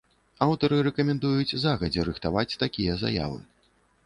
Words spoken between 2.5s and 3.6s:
такія заявы.